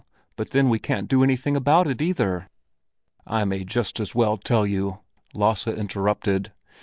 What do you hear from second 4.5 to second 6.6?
you," Lasse interrupted.